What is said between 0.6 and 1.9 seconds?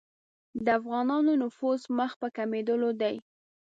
د افغانانو نفوذ